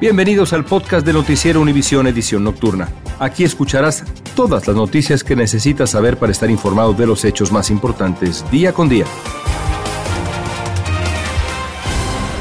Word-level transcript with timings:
Bienvenidos 0.00 0.52
al 0.52 0.64
podcast 0.64 1.06
de 1.06 1.12
Noticiero 1.12 1.60
Univisión 1.60 2.08
Edición 2.08 2.42
Nocturna. 2.42 2.88
Aquí 3.20 3.44
escucharás 3.44 4.02
todas 4.34 4.66
las 4.66 4.74
noticias 4.74 5.22
que 5.22 5.36
necesitas 5.36 5.90
saber 5.90 6.18
para 6.18 6.32
estar 6.32 6.50
informado 6.50 6.92
de 6.94 7.06
los 7.06 7.24
hechos 7.24 7.52
más 7.52 7.70
importantes 7.70 8.44
día 8.50 8.72
con 8.72 8.88
día. 8.88 9.04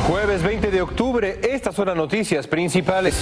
Jueves 0.08 0.42
20 0.42 0.72
de 0.72 0.82
octubre, 0.82 1.40
estas 1.44 1.76
son 1.76 1.88
las 1.90 1.96
noticias 1.96 2.48
principales. 2.48 3.16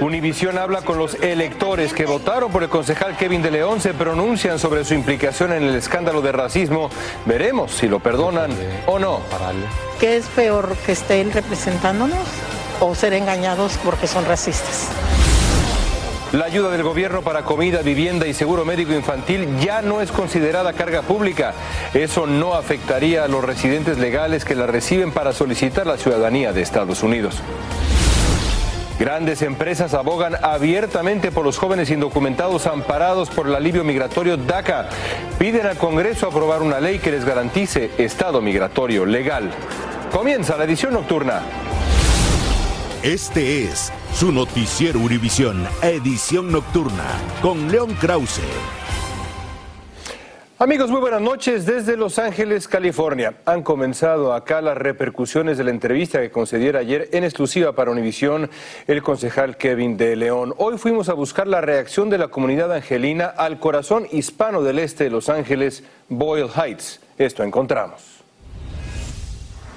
Univisión 0.00 0.56
habla 0.56 0.82
con 0.82 0.96
los 0.96 1.14
electores 1.16 1.92
que 1.92 2.06
votaron 2.06 2.52
por 2.52 2.62
el 2.62 2.68
concejal 2.68 3.16
Kevin 3.16 3.42
de 3.42 3.50
León, 3.50 3.80
se 3.80 3.92
pronuncian 3.92 4.60
sobre 4.60 4.84
su 4.84 4.94
implicación 4.94 5.52
en 5.52 5.64
el 5.64 5.74
escándalo 5.74 6.22
de 6.22 6.30
racismo. 6.30 6.90
Veremos 7.26 7.72
si 7.72 7.88
lo 7.88 7.98
perdonan 7.98 8.52
o 8.86 9.00
no. 9.00 9.20
¿Qué 9.98 10.16
es 10.16 10.26
peor 10.26 10.76
que 10.86 10.92
estén 10.92 11.32
representándonos 11.32 12.20
o 12.80 12.94
ser 12.94 13.12
engañados 13.12 13.78
porque 13.84 14.06
son 14.06 14.24
racistas? 14.24 14.88
La 16.34 16.46
ayuda 16.46 16.70
del 16.70 16.82
gobierno 16.82 17.22
para 17.22 17.44
comida, 17.44 17.82
vivienda 17.82 18.26
y 18.26 18.34
seguro 18.34 18.64
médico 18.64 18.92
infantil 18.92 19.56
ya 19.60 19.82
no 19.82 20.00
es 20.00 20.10
considerada 20.10 20.72
carga 20.72 21.02
pública. 21.02 21.54
Eso 21.94 22.26
no 22.26 22.54
afectaría 22.54 23.22
a 23.22 23.28
los 23.28 23.44
residentes 23.44 23.98
legales 23.98 24.44
que 24.44 24.56
la 24.56 24.66
reciben 24.66 25.12
para 25.12 25.32
solicitar 25.32 25.86
la 25.86 25.96
ciudadanía 25.96 26.52
de 26.52 26.60
Estados 26.60 27.04
Unidos. 27.04 27.40
Grandes 28.98 29.42
empresas 29.42 29.94
abogan 29.94 30.36
abiertamente 30.42 31.30
por 31.30 31.44
los 31.44 31.56
jóvenes 31.56 31.90
indocumentados 31.90 32.66
amparados 32.66 33.30
por 33.30 33.46
el 33.46 33.54
alivio 33.54 33.84
migratorio 33.84 34.36
DACA. 34.36 34.88
Piden 35.38 35.66
al 35.66 35.76
Congreso 35.76 36.26
aprobar 36.26 36.62
una 36.62 36.80
ley 36.80 36.98
que 36.98 37.12
les 37.12 37.24
garantice 37.24 37.92
estado 37.98 38.40
migratorio 38.40 39.06
legal. 39.06 39.52
Comienza 40.10 40.56
la 40.56 40.64
edición 40.64 40.94
nocturna. 40.94 41.42
Este 43.04 43.64
es 43.64 43.92
su 44.14 44.32
noticiero 44.32 44.98
Univisión, 44.98 45.68
edición 45.82 46.50
nocturna, 46.50 47.04
con 47.42 47.70
León 47.70 47.94
Krause. 48.00 48.40
Amigos, 50.58 50.88
muy 50.88 51.00
buenas 51.00 51.20
noches 51.20 51.66
desde 51.66 51.98
Los 51.98 52.18
Ángeles, 52.18 52.66
California. 52.66 53.34
Han 53.44 53.62
comenzado 53.62 54.32
acá 54.32 54.62
las 54.62 54.78
repercusiones 54.78 55.58
de 55.58 55.64
la 55.64 55.70
entrevista 55.70 56.18
que 56.22 56.30
concediera 56.30 56.80
ayer 56.80 57.10
en 57.12 57.24
exclusiva 57.24 57.74
para 57.74 57.90
Univisión 57.90 58.48
el 58.86 59.02
concejal 59.02 59.58
Kevin 59.58 59.98
de 59.98 60.16
León. 60.16 60.54
Hoy 60.56 60.78
fuimos 60.78 61.10
a 61.10 61.12
buscar 61.12 61.46
la 61.46 61.60
reacción 61.60 62.08
de 62.08 62.16
la 62.16 62.28
comunidad 62.28 62.72
angelina 62.72 63.26
al 63.26 63.58
corazón 63.58 64.06
hispano 64.12 64.62
del 64.62 64.78
este 64.78 65.04
de 65.04 65.10
Los 65.10 65.28
Ángeles, 65.28 65.84
Boyle 66.08 66.48
Heights. 66.48 67.00
Esto 67.18 67.42
encontramos. 67.42 68.00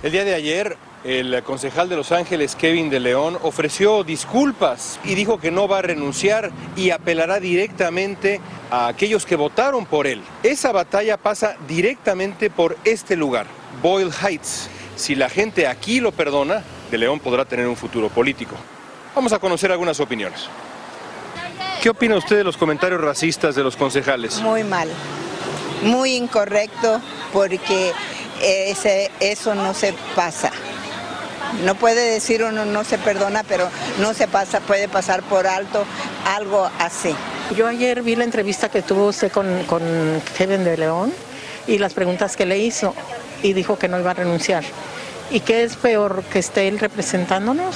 El 0.01 0.13
día 0.13 0.23
de 0.23 0.33
ayer, 0.33 0.77
el 1.03 1.41
concejal 1.43 1.89
de 1.89 1.95
Los 1.95 2.11
Ángeles, 2.11 2.55
Kevin 2.55 2.89
de 2.89 2.99
León, 2.99 3.37
ofreció 3.43 4.03
disculpas 4.03 4.99
y 5.03 5.15
dijo 5.15 5.39
que 5.39 5.51
no 5.51 5.67
va 5.67 5.79
a 5.79 5.81
renunciar 5.81 6.51
y 6.75 6.89
apelará 6.89 7.39
directamente 7.39 8.41
a 8.71 8.87
aquellos 8.87 9.25
que 9.25 9.35
votaron 9.35 9.85
por 9.85 10.07
él. 10.07 10.21
Esa 10.43 10.71
batalla 10.71 11.17
pasa 11.17 11.55
directamente 11.67 12.49
por 12.49 12.77
este 12.83 13.15
lugar, 13.15 13.47
Boyle 13.81 14.11
Heights. 14.11 14.69
Si 14.95 15.15
la 15.15 15.29
gente 15.29 15.67
aquí 15.67 15.99
lo 15.99 16.11
perdona, 16.11 16.63
de 16.91 16.97
León 16.97 17.19
podrá 17.19 17.45
tener 17.45 17.67
un 17.67 17.75
futuro 17.75 18.09
político. 18.09 18.55
Vamos 19.15 19.33
a 19.33 19.39
conocer 19.39 19.71
algunas 19.71 19.99
opiniones. 19.99 20.47
¿Qué 21.81 21.89
opina 21.89 22.15
usted 22.15 22.37
de 22.37 22.43
los 22.43 22.57
comentarios 22.57 22.99
racistas 22.99 23.55
de 23.55 23.63
los 23.63 23.77
concejales? 23.77 24.39
Muy 24.41 24.63
mal, 24.63 24.89
muy 25.83 26.15
incorrecto, 26.15 26.99
porque 27.31 27.91
ese, 28.41 29.11
eso 29.19 29.53
no 29.55 29.73
se 29.73 29.93
pasa. 30.15 30.51
No 31.63 31.75
puede 31.75 32.11
decir 32.11 32.43
uno 32.43 32.65
no 32.65 32.83
se 32.83 32.97
perdona, 32.97 33.43
pero 33.43 33.69
no 33.99 34.13
se 34.13 34.27
pasa, 34.27 34.59
puede 34.59 34.87
pasar 34.87 35.23
por 35.23 35.47
alto 35.47 35.85
algo 36.25 36.69
así. 36.79 37.15
Yo 37.55 37.67
ayer 37.67 38.03
vi 38.03 38.15
la 38.15 38.23
entrevista 38.23 38.69
que 38.69 38.81
tuvo 38.81 39.07
usted 39.07 39.31
con, 39.31 39.63
con 39.63 39.81
Kevin 40.37 40.63
de 40.63 40.77
León 40.77 41.13
y 41.65 41.77
las 41.77 41.93
preguntas 41.93 42.35
que 42.35 42.45
le 42.45 42.57
hizo 42.57 42.93
y 43.43 43.53
dijo 43.53 43.77
que 43.77 43.87
no 43.87 43.99
iba 43.99 44.11
a 44.11 44.15
renunciar. 44.15 44.63
¿Y 45.29 45.41
qué 45.41 45.63
es 45.63 45.75
peor 45.75 46.23
que 46.23 46.39
esté 46.39 46.67
él 46.67 46.79
representándonos? 46.79 47.75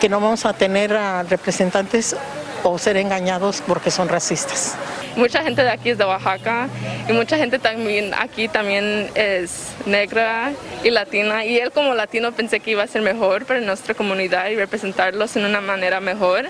Que 0.00 0.08
no 0.08 0.20
vamos 0.20 0.44
a 0.46 0.52
tener 0.52 0.94
a 0.94 1.22
representantes 1.22 2.16
o 2.62 2.78
ser 2.78 2.96
engañados 2.96 3.62
porque 3.66 3.90
son 3.90 4.08
racistas. 4.08 4.74
Mucha 5.16 5.42
gente 5.42 5.62
de 5.62 5.70
aquí 5.70 5.90
es 5.90 5.98
de 5.98 6.04
Oaxaca 6.04 6.68
y 7.08 7.12
mucha 7.12 7.36
gente 7.36 7.58
también 7.58 8.12
aquí 8.14 8.48
también 8.48 9.10
es 9.14 9.72
negra 9.86 10.52
y 10.84 10.90
latina 10.90 11.44
y 11.44 11.58
él 11.58 11.72
como 11.72 11.94
latino 11.94 12.32
pensé 12.32 12.60
que 12.60 12.72
iba 12.72 12.84
a 12.84 12.86
ser 12.86 13.02
mejor 13.02 13.44
para 13.44 13.60
nuestra 13.60 13.94
comunidad 13.94 14.48
y 14.50 14.56
representarlos 14.56 15.36
en 15.36 15.44
una 15.44 15.60
manera 15.60 16.00
mejor, 16.00 16.48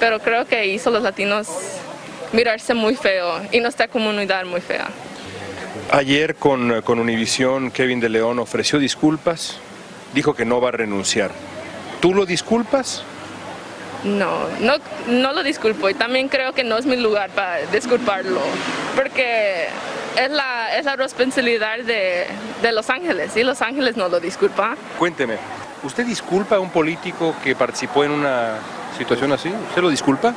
pero 0.00 0.18
creo 0.18 0.46
que 0.46 0.66
hizo 0.66 0.90
a 0.90 0.92
los 0.92 1.02
latinos 1.02 1.48
mirarse 2.32 2.74
muy 2.74 2.96
feo 2.96 3.40
y 3.52 3.60
nuestra 3.60 3.88
comunidad 3.88 4.44
muy 4.46 4.60
fea. 4.60 4.88
Ayer 5.90 6.34
con, 6.34 6.82
con 6.82 6.98
Univisión, 6.98 7.70
Kevin 7.70 8.00
de 8.00 8.08
León 8.08 8.38
ofreció 8.38 8.78
disculpas, 8.78 9.58
dijo 10.12 10.34
que 10.34 10.44
no 10.44 10.60
va 10.60 10.68
a 10.68 10.72
renunciar. 10.72 11.30
¿Tú 12.00 12.14
lo 12.14 12.26
disculpas? 12.26 13.04
No, 14.04 14.48
no, 14.60 14.74
no 15.06 15.32
lo 15.32 15.42
disculpo 15.44 15.88
y 15.88 15.94
también 15.94 16.28
creo 16.28 16.52
que 16.52 16.64
no 16.64 16.76
es 16.76 16.86
mi 16.86 16.96
lugar 16.96 17.30
para 17.30 17.58
disculparlo, 17.66 18.40
porque 18.96 19.68
es 20.16 20.30
la, 20.30 20.76
es 20.76 20.84
la 20.84 20.96
responsabilidad 20.96 21.78
de, 21.78 22.26
de 22.62 22.72
Los 22.72 22.90
Ángeles 22.90 23.36
y 23.36 23.44
Los 23.44 23.62
Ángeles 23.62 23.96
no 23.96 24.08
lo 24.08 24.18
disculpa. 24.18 24.76
Cuénteme, 24.98 25.36
¿usted 25.84 26.04
disculpa 26.04 26.56
a 26.56 26.60
un 26.60 26.70
político 26.70 27.34
que 27.44 27.54
participó 27.54 28.02
en 28.02 28.10
una 28.10 28.54
situación 28.98 29.30
así? 29.32 29.50
¿Usted 29.68 29.82
lo 29.82 29.88
disculpa? 29.90 30.34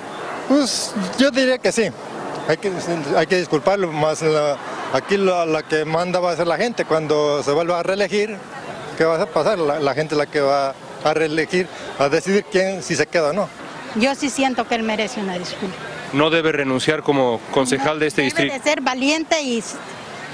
Pues 0.47 0.94
yo 1.18 1.32
diría 1.32 1.58
que 1.58 1.72
sí. 1.72 1.90
Hay 2.47 2.58
que, 2.58 2.72
hay 3.18 3.26
que 3.26 3.38
disculparlo, 3.38 3.92
más 3.92 4.22
la- 4.22 4.58
aquí 4.94 5.18
la, 5.18 5.47
la 5.47 5.64
que 5.64 5.84
manda 5.86 6.20
va 6.20 6.34
a 6.34 6.36
ser 6.36 6.46
la 6.46 6.58
gente. 6.58 6.86
Cuando 6.86 7.42
se 7.42 7.52
vuelva 7.52 7.80
a 7.80 7.84
reelegir, 7.84 8.38
¿qué 8.96 9.03
va 9.06 9.20
a 9.20 9.26
pasar? 9.26 9.58
La, 9.58 9.80
la 9.80 9.94
gente 9.96 10.16
la 10.16 10.28
que 10.28 10.42
va 10.42 10.76
a 11.05 11.13
reelegir, 11.13 11.67
a 11.99 12.09
decidir 12.09 12.43
quién, 12.51 12.81
si 12.81 12.95
se 12.95 13.05
queda 13.05 13.29
o 13.29 13.33
no. 13.33 13.47
Yo 13.95 14.16
sí 14.16 14.29
siento 14.29 14.67
que 14.67 14.75
él 14.75 14.83
merece 14.83 15.21
una 15.21 15.38
disculpa. 15.38 15.75
No 16.13 16.29
debe 16.29 16.51
renunciar 16.51 17.03
como 17.03 17.39
concejal 17.51 17.99
de 17.99 18.07
este 18.07 18.21
Debe 18.21 18.25
distrito. 18.25 18.53
de 18.53 18.59
ser 18.61 18.81
valiente 18.81 19.41
y, 19.41 19.63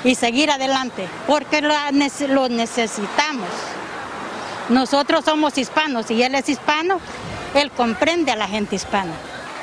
y 0.04 0.16
seguir 0.16 0.50
adelante, 0.50 1.08
porque 1.28 1.62
lo, 1.62 1.74
lo 2.30 2.50
necesitamos. 2.50 3.48
Nosotros 4.70 5.26
somos 5.26 5.58
hispanos 5.58 6.10
y 6.10 6.24
él 6.24 6.36
es 6.36 6.48
hispano, 6.48 7.00
él 7.54 7.70
comprende 7.72 8.32
a 8.32 8.36
la 8.36 8.48
gente 8.48 8.76
hispana. 8.78 9.12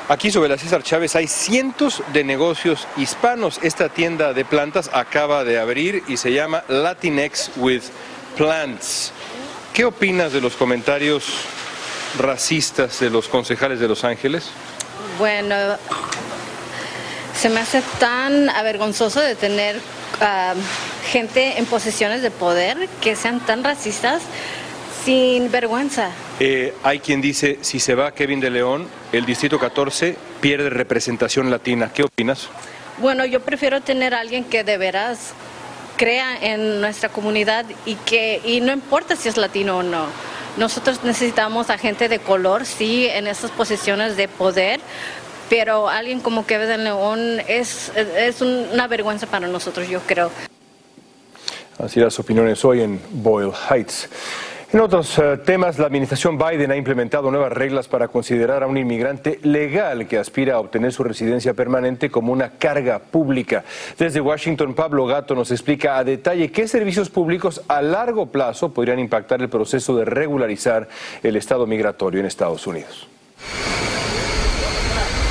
Aquí 0.09 0.31
sobre 0.31 0.49
la 0.49 0.57
César 0.57 0.83
Chávez 0.83 1.15
hay 1.15 1.27
cientos 1.27 2.03
de 2.13 2.23
negocios 2.23 2.87
hispanos. 2.97 3.59
Esta 3.61 3.89
tienda 3.89 4.33
de 4.33 4.43
plantas 4.45 4.89
acaba 4.93 5.43
de 5.43 5.59
abrir 5.59 6.03
y 6.07 6.17
se 6.17 6.33
llama 6.33 6.63
Latinx 6.67 7.51
with 7.57 7.83
Plants. 8.37 9.11
¿Qué 9.73 9.85
opinas 9.85 10.33
de 10.33 10.41
los 10.41 10.55
comentarios 10.55 11.25
racistas 12.17 12.99
de 12.99 13.09
los 13.09 13.27
concejales 13.27 13.79
de 13.79 13.87
Los 13.87 14.03
Ángeles? 14.03 14.49
Bueno, 15.17 15.55
se 17.35 17.49
me 17.49 17.59
hace 17.59 17.81
tan 17.99 18.49
avergonzoso 18.49 19.21
de 19.21 19.35
tener 19.35 19.79
ah, 20.21 20.53
gente 21.11 21.57
en 21.57 21.65
posiciones 21.65 22.21
de 22.21 22.31
poder 22.31 22.89
que 23.01 23.15
sean 23.15 23.39
tan 23.39 23.63
racistas 23.63 24.21
sin 25.05 25.51
vergüenza. 25.51 26.11
Eh, 26.39 26.73
hay 26.83 26.99
quien 26.99 27.21
dice, 27.21 27.59
si 27.61 27.79
se 27.79 27.95
va 27.95 28.13
Kevin 28.13 28.39
de 28.39 28.49
León, 28.49 28.87
el 29.11 29.25
Distrito 29.25 29.59
14 29.59 30.15
pierde 30.41 30.69
representación 30.69 31.49
latina. 31.49 31.91
¿Qué 31.93 32.03
opinas? 32.03 32.49
Bueno, 32.97 33.25
yo 33.25 33.39
prefiero 33.39 33.81
tener 33.81 34.13
a 34.13 34.19
alguien 34.19 34.43
que 34.43 34.63
de 34.63 34.77
veras 34.77 35.33
crea 35.99 36.37
en 36.41 36.79
nuestra 36.79 37.09
comunidad 37.09 37.65
y 37.85 37.95
que 37.95 38.41
y 38.45 38.61
no 38.61 38.71
importa 38.71 39.17
si 39.17 39.27
es 39.27 39.35
latino 39.35 39.79
o 39.79 39.83
no. 39.83 40.05
Nosotros 40.55 41.03
necesitamos 41.03 41.69
a 41.69 41.77
gente 41.77 42.07
de 42.07 42.19
color, 42.19 42.65
sí, 42.65 43.05
en 43.07 43.27
esas 43.27 43.51
posiciones 43.51 44.15
de 44.15 44.29
poder, 44.29 44.79
pero 45.49 45.89
alguien 45.89 46.21
como 46.21 46.45
Kevin 46.45 46.69
de 46.69 46.77
León 46.77 47.41
es, 47.47 47.91
es 47.95 48.41
una 48.41 48.87
vergüenza 48.87 49.27
para 49.27 49.47
nosotros, 49.47 49.89
yo 49.89 49.99
creo. 49.99 50.31
Así 51.77 51.99
las 51.99 52.17
opiniones 52.17 52.63
hoy 52.63 52.81
en 52.81 53.01
Boyle 53.11 53.51
Heights. 53.69 54.09
En 54.71 54.81
otros 54.81 55.17
eh, 55.17 55.37
temas, 55.43 55.79
la 55.79 55.87
administración 55.87 56.37
Biden 56.37 56.69
ha 56.69 56.75
implementado 56.75 57.31
nuevas 57.31 57.51
reglas 57.51 57.87
para 57.87 58.07
considerar 58.07 58.61
a 58.61 58.67
un 58.67 58.77
inmigrante 58.77 59.39
legal 59.41 60.07
que 60.07 60.19
aspira 60.19 60.53
a 60.53 60.59
obtener 60.59 60.93
su 60.93 61.03
residencia 61.03 61.55
permanente 61.55 62.11
como 62.11 62.31
una 62.31 62.51
carga 62.51 62.99
pública. 62.99 63.63
Desde 63.97 64.21
Washington, 64.21 64.75
Pablo 64.75 65.07
Gato 65.07 65.33
nos 65.33 65.49
explica 65.49 65.97
a 65.97 66.03
detalle 66.03 66.51
qué 66.51 66.67
servicios 66.67 67.09
públicos 67.09 67.63
a 67.67 67.81
largo 67.81 68.27
plazo 68.27 68.71
podrían 68.71 68.99
impactar 68.99 69.41
el 69.41 69.49
proceso 69.49 69.97
de 69.97 70.05
regularizar 70.05 70.87
el 71.23 71.35
estado 71.35 71.65
migratorio 71.65 72.19
en 72.19 72.27
Estados 72.27 72.67
Unidos. 72.67 73.07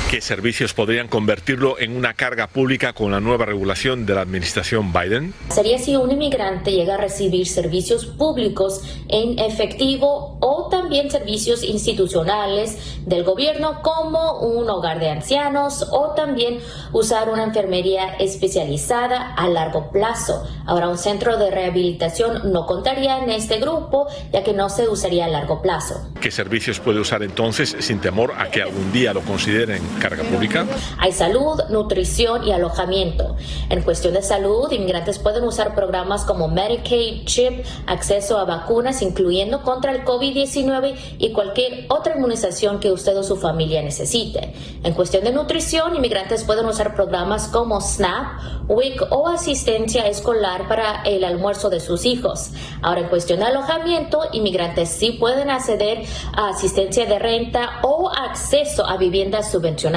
¿Qué 0.09 0.21
servicios 0.21 0.73
podrían 0.73 1.07
convertirlo 1.07 1.77
en 1.77 1.95
una 1.95 2.15
carga 2.15 2.47
pública 2.47 2.93
con 2.93 3.11
la 3.11 3.19
nueva 3.19 3.45
regulación 3.45 4.07
de 4.07 4.15
la 4.15 4.21
administración 4.21 4.91
Biden? 4.91 5.35
Sería 5.49 5.77
si 5.77 5.95
un 5.95 6.09
inmigrante 6.09 6.71
llega 6.71 6.95
a 6.95 6.97
recibir 6.97 7.45
servicios 7.45 8.07
públicos 8.07 8.81
en 9.07 9.37
efectivo 9.37 10.39
o 10.41 10.67
también 10.71 11.11
servicios 11.11 11.63
institucionales 11.63 12.97
del 13.05 13.23
gobierno 13.23 13.83
como 13.83 14.39
un 14.39 14.67
hogar 14.71 14.99
de 14.99 15.11
ancianos 15.11 15.85
o 15.91 16.15
también 16.15 16.57
usar 16.91 17.29
una 17.29 17.43
enfermería 17.43 18.15
especializada 18.15 19.35
a 19.35 19.47
largo 19.47 19.91
plazo. 19.91 20.43
Ahora, 20.65 20.89
un 20.89 20.97
centro 20.97 21.37
de 21.37 21.51
rehabilitación 21.51 22.51
no 22.51 22.65
contaría 22.65 23.19
en 23.19 23.29
este 23.29 23.59
grupo 23.59 24.07
ya 24.33 24.43
que 24.43 24.53
no 24.53 24.69
se 24.69 24.87
usaría 24.87 25.25
a 25.25 25.27
largo 25.27 25.61
plazo. 25.61 26.09
¿Qué 26.19 26.31
servicios 26.31 26.79
puede 26.79 26.99
usar 26.99 27.21
entonces 27.21 27.75
sin 27.77 27.99
temor 27.99 28.33
a 28.39 28.49
que 28.49 28.63
algún 28.63 28.91
día 28.91 29.13
lo 29.13 29.21
consideren 29.21 29.83
carga 29.99 30.23
pública? 30.23 30.65
Hay 30.97 31.11
salud, 31.11 31.61
nutrición 31.69 32.47
y 32.47 32.51
alojamiento. 32.51 33.35
En 33.69 33.81
cuestión 33.83 34.13
de 34.13 34.21
salud, 34.21 34.71
inmigrantes 34.71 35.19
pueden 35.19 35.43
usar 35.43 35.75
programas 35.75 36.23
como 36.23 36.47
Medicaid, 36.47 37.25
CHIP, 37.25 37.65
acceso 37.85 38.39
a 38.39 38.45
vacunas, 38.45 39.01
incluyendo 39.01 39.61
contra 39.63 39.91
el 39.91 40.03
COVID-19 40.05 40.95
y 41.19 41.31
cualquier 41.31 41.85
otra 41.89 42.15
inmunización 42.15 42.79
que 42.79 42.91
usted 42.91 43.17
o 43.17 43.23
su 43.23 43.35
familia 43.35 43.81
necesite. 43.81 44.53
En 44.83 44.93
cuestión 44.93 45.23
de 45.23 45.31
nutrición, 45.31 45.95
inmigrantes 45.95 46.43
pueden 46.43 46.65
usar 46.65 46.95
programas 46.95 47.47
como 47.47 47.81
SNAP, 47.81 48.67
WIC 48.69 49.11
o 49.11 49.27
asistencia 49.27 50.07
escolar 50.07 50.67
para 50.67 51.01
el 51.03 51.23
almuerzo 51.23 51.69
de 51.69 51.79
sus 51.79 52.05
hijos. 52.05 52.51
Ahora, 52.81 53.01
en 53.01 53.07
cuestión 53.09 53.39
de 53.39 53.45
alojamiento, 53.45 54.21
inmigrantes 54.31 54.89
sí 54.89 55.11
pueden 55.11 55.49
acceder 55.49 56.03
a 56.33 56.49
asistencia 56.49 57.05
de 57.05 57.19
renta 57.19 57.79
o 57.81 58.09
acceso 58.09 58.87
a 58.87 58.97
viviendas 58.97 59.51
subvencionadas. 59.51 59.88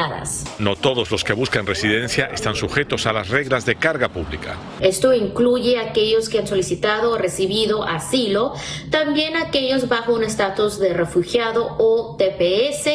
No 0.59 0.77
todos 0.77 1.11
los 1.11 1.25
que 1.25 1.33
buscan 1.33 1.67
residencia 1.67 2.27
están 2.27 2.55
sujetos 2.55 3.07
a 3.07 3.13
las 3.13 3.29
reglas 3.29 3.67
de 3.67 3.75
carga 3.75 4.09
pública. 4.09 4.57
Esto 4.81 5.13
incluye 5.13 5.79
a 5.79 5.91
aquellos 5.91 6.29
que 6.29 6.39
han 6.39 6.47
solicitado 6.47 7.11
o 7.13 7.19
recibido 7.19 7.85
asilo, 7.85 8.55
también 8.91 9.37
aquellos 9.37 9.89
bajo 9.89 10.15
un 10.15 10.25
estatus 10.25 10.79
de 10.79 10.95
refugiado 10.95 11.77
o 11.79 12.17
TPS, 12.17 12.89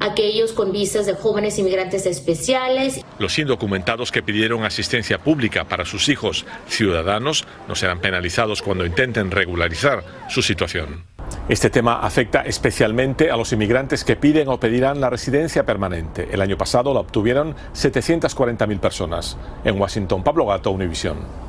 aquellos 0.00 0.52
con 0.52 0.72
visas 0.72 1.06
de 1.06 1.14
jóvenes 1.14 1.58
inmigrantes 1.58 2.06
especiales. 2.06 3.00
Los 3.18 3.38
indocumentados 3.38 4.12
que 4.12 4.22
pidieron 4.22 4.64
asistencia 4.64 5.18
pública 5.18 5.64
para 5.64 5.84
sus 5.84 6.08
hijos 6.08 6.46
ciudadanos 6.68 7.46
no 7.68 7.74
serán 7.74 8.00
penalizados 8.00 8.62
cuando 8.62 8.86
intenten 8.86 9.30
regularizar 9.30 10.04
su 10.28 10.42
situación. 10.42 11.04
Este 11.48 11.70
tema 11.70 12.00
afecta 12.00 12.42
especialmente 12.42 13.30
a 13.30 13.36
los 13.36 13.52
inmigrantes 13.52 14.04
que 14.04 14.16
piden 14.16 14.48
o 14.48 14.60
pedirán 14.60 15.00
la 15.00 15.10
residencia 15.10 15.64
permanente. 15.64 16.28
El 16.30 16.40
año 16.40 16.56
pasado 16.56 16.92
la 16.94 17.00
obtuvieron 17.00 17.54
740.000 17.74 18.78
personas. 18.80 19.36
En 19.64 19.80
Washington, 19.80 20.22
Pablo 20.22 20.46
Gato, 20.46 20.70
Univisión. 20.70 21.45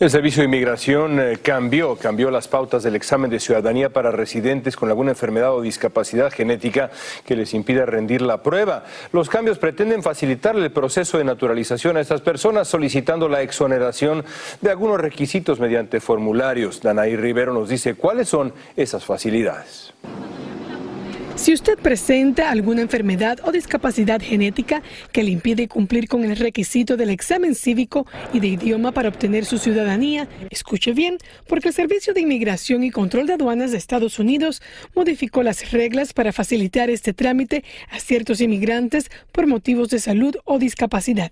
El 0.00 0.10
Servicio 0.10 0.42
de 0.42 0.44
Inmigración 0.44 1.18
eh, 1.18 1.38
cambió, 1.42 1.96
cambió 1.96 2.30
las 2.30 2.46
pautas 2.46 2.84
del 2.84 2.94
examen 2.94 3.32
de 3.32 3.40
ciudadanía 3.40 3.90
para 3.90 4.12
residentes 4.12 4.76
con 4.76 4.88
alguna 4.90 5.10
enfermedad 5.10 5.52
o 5.52 5.60
discapacidad 5.60 6.30
genética 6.30 6.92
que 7.26 7.34
les 7.34 7.52
impida 7.52 7.84
rendir 7.84 8.22
la 8.22 8.44
prueba. 8.44 8.84
Los 9.10 9.28
cambios 9.28 9.58
pretenden 9.58 10.04
facilitar 10.04 10.54
el 10.54 10.70
proceso 10.70 11.18
de 11.18 11.24
naturalización 11.24 11.96
a 11.96 12.00
estas 12.00 12.20
personas 12.20 12.68
solicitando 12.68 13.28
la 13.28 13.42
exoneración 13.42 14.24
de 14.60 14.70
algunos 14.70 15.00
requisitos 15.00 15.58
mediante 15.58 15.98
formularios. 15.98 16.80
Danaí 16.80 17.16
Rivero 17.16 17.52
nos 17.52 17.68
dice 17.68 17.96
cuáles 17.96 18.28
son 18.28 18.52
esas 18.76 19.04
facilidades. 19.04 19.92
Si 21.38 21.52
usted 21.52 21.78
presenta 21.78 22.50
alguna 22.50 22.82
enfermedad 22.82 23.38
o 23.44 23.52
discapacidad 23.52 24.20
genética 24.20 24.82
que 25.12 25.22
le 25.22 25.30
impide 25.30 25.68
cumplir 25.68 26.08
con 26.08 26.24
el 26.24 26.36
requisito 26.36 26.96
del 26.96 27.10
examen 27.10 27.54
cívico 27.54 28.06
y 28.32 28.40
de 28.40 28.48
idioma 28.48 28.90
para 28.90 29.08
obtener 29.08 29.44
su 29.44 29.58
ciudadanía, 29.58 30.28
escuche 30.50 30.92
bien, 30.92 31.16
porque 31.46 31.68
el 31.68 31.74
Servicio 31.74 32.12
de 32.12 32.22
Inmigración 32.22 32.82
y 32.82 32.90
Control 32.90 33.28
de 33.28 33.34
Aduanas 33.34 33.70
de 33.70 33.78
Estados 33.78 34.18
Unidos 34.18 34.60
modificó 34.96 35.44
las 35.44 35.70
reglas 35.70 36.12
para 36.12 36.32
facilitar 36.32 36.90
este 36.90 37.12
trámite 37.12 37.62
a 37.88 38.00
ciertos 38.00 38.40
inmigrantes 38.40 39.08
por 39.30 39.46
motivos 39.46 39.90
de 39.90 40.00
salud 40.00 40.34
o 40.44 40.58
discapacidad. 40.58 41.30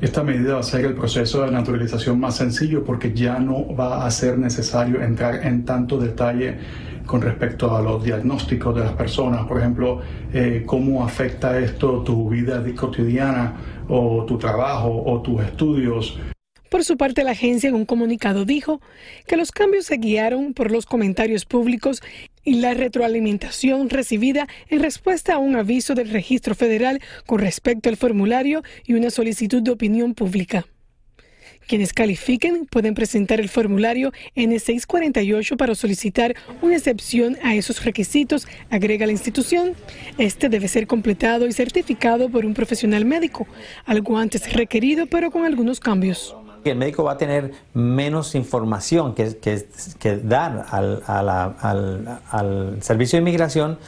Esta 0.00 0.22
medida 0.22 0.52
va 0.52 0.56
a 0.58 0.60
hacer 0.60 0.84
el 0.84 0.94
proceso 0.94 1.42
de 1.42 1.50
naturalización 1.50 2.20
más 2.20 2.36
sencillo 2.36 2.84
porque 2.84 3.14
ya 3.14 3.38
no 3.38 3.74
va 3.74 4.04
a 4.04 4.10
ser 4.10 4.38
necesario 4.38 5.00
entrar 5.02 5.46
en 5.46 5.64
tanto 5.64 5.98
detalle 5.98 6.58
con 7.06 7.22
respecto 7.22 7.74
a 7.74 7.80
los 7.80 8.04
diagnósticos 8.04 8.74
de 8.74 8.82
las 8.82 8.92
personas, 8.92 9.46
por 9.46 9.58
ejemplo, 9.58 10.02
eh, 10.34 10.64
cómo 10.66 11.02
afecta 11.02 11.58
esto 11.58 12.02
tu 12.02 12.28
vida 12.28 12.62
cotidiana 12.74 13.54
o 13.88 14.24
tu 14.26 14.36
trabajo 14.36 15.02
o 15.06 15.22
tus 15.22 15.40
estudios. 15.42 16.18
Por 16.68 16.84
su 16.84 16.98
parte, 16.98 17.24
la 17.24 17.30
agencia 17.30 17.68
en 17.70 17.74
un 17.74 17.86
comunicado 17.86 18.44
dijo 18.44 18.82
que 19.26 19.36
los 19.36 19.50
cambios 19.50 19.86
se 19.86 19.96
guiaron 19.96 20.52
por 20.52 20.70
los 20.70 20.84
comentarios 20.84 21.46
públicos 21.46 22.02
y 22.46 22.54
la 22.54 22.72
retroalimentación 22.72 23.90
recibida 23.90 24.48
en 24.70 24.80
respuesta 24.80 25.34
a 25.34 25.38
un 25.38 25.56
aviso 25.56 25.94
del 25.94 26.08
registro 26.08 26.54
federal 26.54 27.02
con 27.26 27.40
respecto 27.40 27.90
al 27.90 27.98
formulario 27.98 28.62
y 28.86 28.94
una 28.94 29.10
solicitud 29.10 29.60
de 29.62 29.72
opinión 29.72 30.14
pública. 30.14 30.64
Quienes 31.66 31.92
califiquen 31.92 32.66
pueden 32.66 32.94
presentar 32.94 33.40
el 33.40 33.48
formulario 33.48 34.12
N648 34.36 35.56
para 35.56 35.74
solicitar 35.74 36.36
una 36.62 36.76
excepción 36.76 37.36
a 37.42 37.56
esos 37.56 37.84
requisitos, 37.84 38.46
agrega 38.70 39.06
la 39.06 39.12
institución. 39.12 39.74
Este 40.16 40.48
debe 40.48 40.68
ser 40.68 40.86
completado 40.86 41.48
y 41.48 41.52
certificado 41.52 42.28
por 42.28 42.46
un 42.46 42.54
profesional 42.54 43.04
médico, 43.04 43.48
algo 43.84 44.16
antes 44.16 44.52
requerido 44.52 45.06
pero 45.06 45.32
con 45.32 45.44
algunos 45.44 45.80
cambios 45.80 46.36
el 46.70 46.78
médico 46.78 47.04
va 47.04 47.12
a 47.12 47.18
tener 47.18 47.52
menos 47.74 48.34
información 48.34 49.14
que, 49.14 49.36
que, 49.98 50.16
dar 50.16 50.66
al, 50.72 52.78
servicio 52.80 53.16
de 53.16 53.20
inmigración 53.20 53.78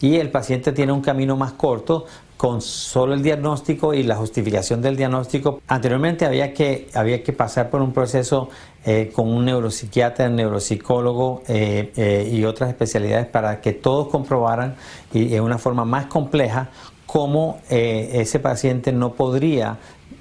y 0.00 0.16
el 0.16 0.30
paciente 0.30 0.72
tiene 0.72 0.92
un 0.92 1.00
camino 1.00 1.36
más 1.36 1.52
corto 1.52 2.06
con 2.36 2.62
solo 2.62 3.14
el 3.14 3.22
diagnóstico 3.22 3.94
y 3.94 4.04
la 4.04 4.14
justificación 4.14 4.80
del 4.80 4.96
diagnóstico. 4.96 5.60
Anteriormente 5.66 6.24
había 6.24 6.54
que, 6.54 6.88
había 6.94 7.24
que 7.24 7.32
pasar 7.32 7.68
por 7.68 7.82
un 7.82 7.92
proceso 7.92 8.48
eh, 8.86 9.10
con 9.12 9.28
un 9.28 9.44
neuropsiquiatra, 9.44 10.28
neuropsicólogo 10.28 11.42
eh, 11.48 11.92
eh, 11.96 12.30
y 12.32 12.44
otras 12.44 12.70
especialidades 12.70 13.26
para 13.26 13.60
que 13.60 13.72
todos 13.72 14.08
comprobaran 14.08 14.76
y 15.12 15.26
de 15.26 15.40
una 15.40 15.58
forma 15.58 15.84
más 15.84 16.06
compleja 16.06 16.68
cómo 17.06 17.58
ese 17.70 18.38
paciente 18.38 18.92
no 18.92 19.14
podría 19.14 19.78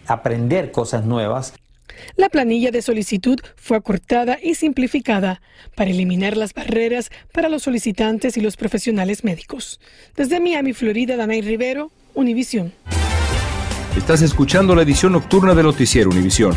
aprender 0.08 0.72
cosas 0.72 1.06
nuevas. 1.06 1.54
La 2.16 2.30
planilla 2.30 2.72
de 2.72 2.82
solicitud 2.82 3.40
fue 3.56 3.78
acortada 3.78 4.38
y 4.42 4.56
simplificada 4.56 5.42
para 5.76 5.92
eliminar 5.92 6.38
las 6.38 6.54
barreras 6.54 7.10
para 7.32 7.50
los 7.50 7.64
solicitantes 7.64 8.38
y 8.38 8.42
los 8.42 8.58
profesionales 8.58 9.24
médicos. 9.24 9.80
Desde 10.16 10.40
Miami, 10.40 10.74
Florida, 10.74 11.16
Danay 11.16 11.42
Rivero, 11.42 11.92
Univisión. 12.14 12.74
Estás 13.96 14.22
escuchando 14.22 14.76
la 14.76 14.84
edición 14.84 15.14
nocturna 15.14 15.56
de 15.56 15.64
Noticiero 15.64 16.10
Univisión. 16.12 16.56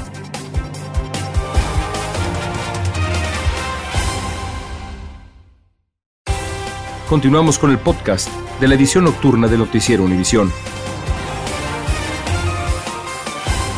Continuamos 7.09 7.59
con 7.59 7.73
el 7.73 7.79
podcast 7.79 8.29
de 8.61 8.69
la 8.69 8.77
edición 8.77 9.03
nocturna 9.03 9.49
de 9.49 9.59
Noticiero 9.59 10.05
Univisión. 10.05 10.53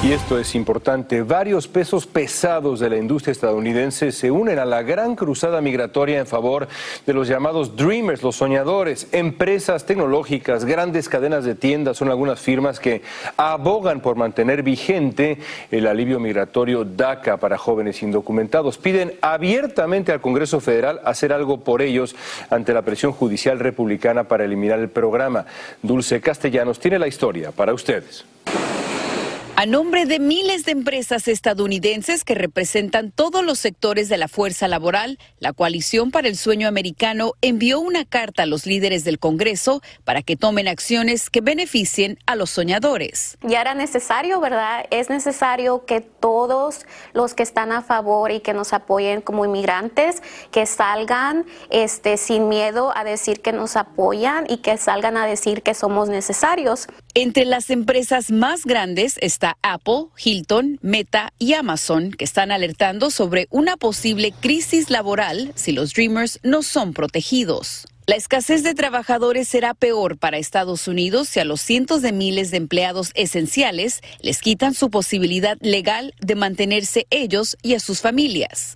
Y 0.05 0.11
esto 0.11 0.37
es 0.37 0.57
importante. 0.57 1.23
Varios 1.23 1.69
pesos 1.69 2.09
pesados 2.09 2.81
de 2.81 2.91
la 2.91 2.97
industria 2.97 3.31
estadounidense 3.31 4.11
se 4.11 4.33
unen 4.33 4.59
a 4.59 4.65
la 4.65 4.83
gran 4.83 5.15
cruzada 5.15 5.61
migratoria 5.61 6.19
en 6.19 6.27
favor 6.27 6.67
de 7.07 7.13
los 7.13 7.29
llamados 7.29 7.77
Dreamers, 7.77 8.25
los 8.25 8.35
soñadores. 8.35 9.07
Empresas 9.13 9.87
tecnológicas, 9.87 10.65
grandes 10.65 11.09
cadenas 11.09 11.45
de 11.45 11.55
tiendas 11.55 11.99
son 11.99 12.09
algunas 12.09 12.41
firmas 12.41 12.81
que 12.81 13.03
abogan 13.37 14.01
por 14.01 14.17
mantener 14.17 14.65
vigente 14.65 15.39
el 15.71 15.87
alivio 15.87 16.19
migratorio 16.19 16.85
DACA 16.85 17.37
para 17.37 17.57
jóvenes 17.57 18.03
indocumentados. 18.03 18.79
Piden 18.79 19.15
abiertamente 19.21 20.11
al 20.11 20.21
Congreso 20.21 20.59
Federal 20.59 21.01
hacer 21.05 21.33
algo 21.33 21.61
por 21.61 21.81
ellos 21.81 22.17
ante 22.51 22.75
la 22.75 22.83
presión 22.83 23.13
judicial 23.13 23.61
republicana 23.61 24.25
para 24.25 24.47
eliminar 24.47 24.81
el 24.81 24.89
programa. 24.89 25.47
Dulce 25.81 26.21
Castellanos 26.21 26.81
tiene 26.81 26.99
la 26.99 27.07
historia 27.07 27.53
para 27.53 27.73
ustedes. 27.73 28.25
A 29.63 29.67
nombre 29.67 30.07
de 30.07 30.19
miles 30.19 30.65
de 30.65 30.73
empresas 30.73 31.29
estadounidenses 31.29 32.25
que 32.25 32.35
representan 32.35 33.13
todos 33.13 33.45
los 33.45 33.61
sectores 33.61 34.09
de 34.09 34.19
la 34.19 34.27
fuerza 34.27 34.67
laboral, 34.67 35.21
la 35.39 35.53
Coalición 35.53 36.11
para 36.11 36.27
el 36.27 36.37
Sueño 36.37 36.67
Americano 36.67 37.35
envió 37.43 37.79
una 37.79 38.05
carta 38.05 38.43
a 38.43 38.47
los 38.47 38.67
líderes 38.67 39.05
del 39.05 39.21
Congreso 39.21 39.81
para 40.03 40.23
que 40.23 40.35
tomen 40.35 40.67
acciones 40.67 41.31
que 41.31 41.43
beneficien 41.43 42.19
a 42.27 42.35
los 42.35 42.51
soñadores. 42.51 43.39
Ya 43.43 43.61
era 43.61 43.75
necesario, 43.77 44.41
¿verdad? 44.41 44.85
Es 44.91 45.11
necesario 45.11 45.85
que 45.85 46.01
todos 46.01 46.85
los 47.13 47.35
que 47.35 47.45
están 47.45 47.71
a 47.71 47.83
favor 47.83 48.33
y 48.33 48.41
que 48.41 48.55
nos 48.55 48.73
apoyen 48.73 49.21
como 49.21 49.45
inmigrantes, 49.45 50.25
que 50.51 50.67
salgan 50.67 51.47
este, 51.71 52.17
sin 52.17 52.49
miedo 52.49 52.93
a 52.97 53.05
decir 53.05 53.41
que 53.41 53.53
nos 53.53 53.77
apoyan 53.77 54.45
y 54.49 54.57
que 54.57 54.77
salgan 54.77 55.17
a 55.17 55.25
decir 55.25 55.63
que 55.63 55.75
somos 55.75 56.09
necesarios. 56.09 56.89
Entre 57.15 57.45
las 57.45 57.71
empresas 57.71 58.33
más 58.33 58.65
grandes 58.65 59.19
está 59.21 59.52
Apple, 59.63 60.07
Hilton, 60.23 60.79
Meta 60.83 61.33
y 61.39 61.55
Amazon, 61.55 62.13
que 62.13 62.25
están 62.25 62.53
alertando 62.53 63.11
sobre 63.11 63.49
una 63.51 63.77
posible 63.77 64.33
crisis 64.33 64.91
laboral 64.91 65.53
si 65.55 65.73
los 65.73 65.93
Dreamers 65.93 66.41
no 66.43 66.63
son 66.63 66.93
protegidos. 66.93 67.87
La 68.07 68.17
escasez 68.17 68.65
de 68.65 68.75
trabajadores 68.75 69.47
será 69.47 69.75
peor 69.75 70.19
para 70.19 70.37
Estados 70.37 70.89
Unidos 70.89 71.29
si 71.29 71.39
a 71.39 71.45
los 71.45 71.61
cientos 71.61 72.03
de 72.03 72.11
miles 72.11 72.51
de 72.51 72.57
empleados 72.57 73.13
esenciales 73.15 74.01
les 74.21 74.41
quitan 74.41 74.75
su 74.75 74.91
posibilidad 74.91 75.57
legal 75.61 76.13
de 76.21 76.35
mantenerse 76.35 77.07
ellos 77.11 77.57
y 77.63 77.75
a 77.75 77.81
sus 77.81 78.01
familias. 78.01 78.75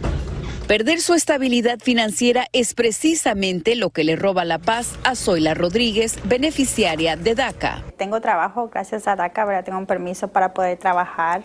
Perder 0.66 1.00
su 1.00 1.14
estabilidad 1.14 1.78
financiera 1.78 2.48
es 2.52 2.74
precisamente 2.74 3.76
lo 3.76 3.90
que 3.90 4.02
le 4.02 4.16
roba 4.16 4.44
la 4.44 4.58
paz 4.58 4.98
a 5.04 5.14
Zoila 5.14 5.54
Rodríguez, 5.54 6.18
beneficiaria 6.24 7.14
de 7.14 7.36
DACA. 7.36 7.84
Tengo 7.96 8.20
trabajo 8.20 8.68
gracias 8.68 9.06
a 9.06 9.14
DACA, 9.14 9.62
tengo 9.62 9.78
un 9.78 9.86
permiso 9.86 10.26
para 10.26 10.54
poder 10.54 10.76
trabajar 10.76 11.44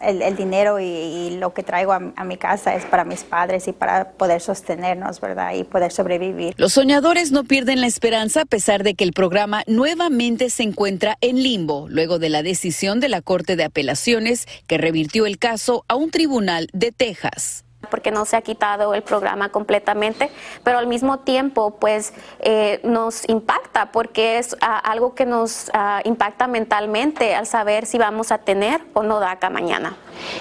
el, 0.00 0.36
dinero 0.36 0.78
y, 0.78 1.36
lo 1.40 1.54
que 1.54 1.64
traigo 1.64 1.92
a, 1.92 2.24
mi 2.24 2.36
casa 2.36 2.76
es 2.76 2.84
para 2.84 3.04
mis 3.04 3.24
padres 3.24 3.66
y 3.66 3.72
para 3.72 4.12
poder 4.12 4.40
sostenernos, 4.40 5.20
¿verdad? 5.20 5.54
Y 5.54 5.64
poder 5.64 5.90
sobrevivir. 5.90 6.54
Los 6.56 6.74
soñadores 6.74 7.32
no 7.32 7.42
pierden 7.42 7.80
la 7.80 7.88
esperanza 7.88 8.42
a 8.42 8.46
pesar 8.46 8.84
de 8.84 8.94
que 8.94 9.02
el 9.02 9.12
programa 9.12 9.64
nuevamente 9.66 10.50
se 10.50 10.62
encuentra 10.62 11.18
en 11.20 11.42
limbo 11.42 11.88
luego 11.88 12.20
de 12.20 12.28
la 12.28 12.44
decisión 12.44 13.00
de 13.00 13.08
la 13.08 13.22
Corte 13.22 13.56
de 13.56 13.64
Apelaciones 13.64 14.46
que 14.68 14.78
revirtió 14.78 15.26
el 15.26 15.38
caso 15.38 15.84
a 15.88 15.96
un 15.96 16.12
tribunal 16.12 16.68
de 16.72 16.92
Texas 16.92 17.64
porque 17.86 18.10
no 18.10 18.24
se 18.24 18.36
ha 18.36 18.42
quitado 18.42 18.94
el 18.94 19.02
programa 19.02 19.50
completamente, 19.50 20.30
pero 20.62 20.78
al 20.78 20.86
mismo 20.86 21.18
tiempo 21.20 21.76
pues 21.78 22.12
eh, 22.40 22.80
nos 22.84 23.28
impacta 23.28 23.92
porque 23.92 24.38
es 24.38 24.56
ah, 24.60 24.78
algo 24.78 25.14
que 25.14 25.26
nos 25.26 25.70
ah, 25.72 26.00
impacta 26.04 26.46
mentalmente 26.46 27.34
al 27.34 27.46
saber 27.46 27.86
si 27.86 27.98
vamos 27.98 28.32
a 28.32 28.38
tener 28.38 28.80
o 28.92 29.02
no 29.02 29.20
DACA 29.20 29.50
mañana. 29.50 29.96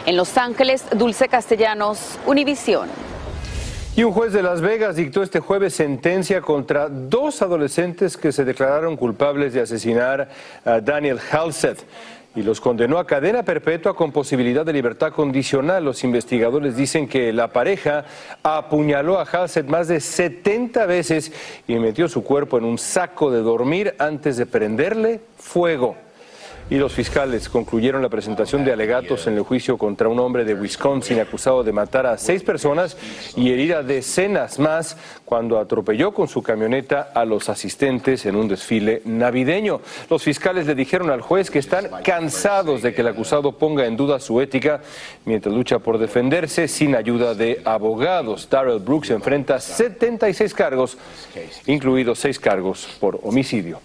En 0.06 0.18
Los 0.18 0.38
Ángeles, 0.38 0.86
Dulce 0.92 1.28
Castellanos, 1.28 2.20
Univisión. 2.26 2.90
Y 3.96 4.04
un 4.04 4.12
juez 4.12 4.34
de 4.34 4.42
Las 4.42 4.60
Vegas 4.60 4.96
dictó 4.96 5.22
este 5.22 5.40
jueves 5.40 5.76
sentencia 5.76 6.42
contra 6.42 6.90
dos 6.90 7.44
adolescentes 7.44 8.18
que 8.18 8.32
se 8.32 8.44
declararon 8.44 8.98
culpables 8.98 9.54
de 9.54 9.62
asesinar 9.62 10.30
a 10.66 10.82
Daniel 10.82 11.20
Halseth 11.32 11.86
y 12.36 12.42
los 12.42 12.60
condenó 12.60 12.98
a 12.98 13.06
cadena 13.06 13.44
perpetua 13.44 13.96
con 13.96 14.12
posibilidad 14.12 14.66
de 14.66 14.74
libertad 14.74 15.12
condicional. 15.12 15.86
Los 15.86 16.04
investigadores 16.04 16.76
dicen 16.76 17.08
que 17.08 17.32
la 17.32 17.50
pareja 17.50 18.06
apuñaló 18.42 19.20
a 19.20 19.26
Halsett 19.26 19.68
más 19.68 19.88
de 19.88 20.00
70 20.00 20.86
veces 20.86 21.32
y 21.68 21.76
metió 21.76 22.08
su 22.08 22.24
cuerpo 22.24 22.58
en 22.58 22.66
un 22.66 22.78
saco 22.78 23.32
de 23.32 23.42
dormir 23.42 23.96
antes 24.00 24.38
de 24.38 24.46
prenderle 24.46 25.22
fuego 25.38 25.96
y 26.70 26.76
los 26.78 26.94
fiscales 26.94 27.50
concluyeron 27.50 28.02
la 28.02 28.10
presentación 28.10 28.64
de 28.64 28.72
alegatos 28.72 29.28
en 29.28 29.36
el 29.36 29.44
juicio 29.44 29.78
contra 29.78 30.08
un 30.08 30.20
hombre 30.20 30.46
de 30.46 30.56
Wisconsin 30.56 31.20
acusado 31.20 31.64
de 31.64 31.72
matar 31.72 32.06
a 32.06 32.18
seis 32.18 32.44
personas 32.44 32.98
y 33.36 33.52
herir 33.52 33.76
a 33.76 33.84
decenas 33.84 34.60
más 34.60 34.98
cuando 35.26 35.60
atropelló 35.60 36.14
con 36.14 36.28
su 36.28 36.42
camioneta 36.42 37.12
a 37.14 37.26
los 37.26 37.50
asistentes 37.50 38.26
en 38.26 38.36
un 38.36 38.48
desfile 38.48 39.02
navideño. 39.06 39.82
Los 40.10 40.24
fiscales 40.24 40.66
le 40.66 40.76
dijeron 40.76 41.10
al 41.10 41.22
juez 41.22 41.52
que 41.52 41.60
están 41.60 41.90
cansados 42.04 42.82
de 42.82 42.94
que 42.94 43.02
el 43.02 43.08
acusado 43.08 43.52
ponga 43.54 43.86
en 43.86 43.98
duda 43.98 44.20
su 44.20 44.42
ética 44.42 44.82
mientras 45.26 45.54
lucha 45.54 45.80
por 45.80 45.98
defenderse 45.98 46.68
sin 46.68 46.96
ayuda 46.96 47.36
de 47.36 47.62
abogados. 47.66 48.48
Darrell 48.50 48.80
Brooks 48.80 49.10
enfrenta 49.10 49.60
76 49.60 50.54
cargos, 50.54 50.98
incluidos 51.68 52.20
seis 52.20 52.40
cargos 52.40 52.88
por 53.00 53.20
homicidio. 53.24 53.80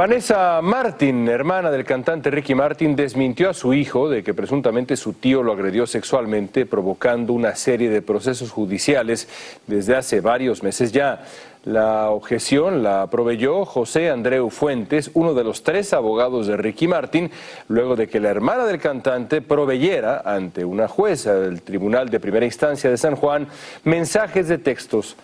Vanessa 0.00 0.62
Martin, 0.62 1.28
hermana 1.28 1.70
del 1.70 1.84
cantante 1.84 2.30
Ricky 2.30 2.54
Martin, 2.54 2.96
desmintió 2.96 3.50
a 3.50 3.52
su 3.52 3.74
hijo 3.74 4.08
de 4.08 4.22
que 4.22 4.32
presuntamente 4.32 4.96
su 4.96 5.12
tío 5.12 5.42
lo 5.42 5.52
agredió 5.52 5.86
sexualmente, 5.86 6.64
provocando 6.64 7.34
una 7.34 7.54
serie 7.54 7.90
de 7.90 8.00
procesos 8.00 8.50
judiciales 8.50 9.28
desde 9.66 9.96
hace 9.96 10.22
varios 10.22 10.62
meses 10.62 10.92
ya. 10.92 11.26
La 11.64 12.08
objeción 12.08 12.82
la 12.82 13.08
proveyó 13.10 13.66
José 13.66 14.08
Andreu 14.08 14.48
Fuentes, 14.48 15.10
uno 15.12 15.34
de 15.34 15.44
los 15.44 15.64
tres 15.64 15.92
abogados 15.92 16.46
de 16.46 16.56
Ricky 16.56 16.88
Martin, 16.88 17.30
luego 17.68 17.94
de 17.94 18.08
que 18.08 18.20
la 18.20 18.30
hermana 18.30 18.64
del 18.64 18.80
cantante 18.80 19.42
proveyera 19.42 20.22
ante 20.24 20.64
una 20.64 20.88
jueza 20.88 21.34
del 21.34 21.60
Tribunal 21.60 22.08
de 22.08 22.20
Primera 22.20 22.46
Instancia 22.46 22.88
de 22.88 22.96
San 22.96 23.16
Juan 23.16 23.48
mensajes 23.84 24.48
de 24.48 24.56
textos 24.56 25.14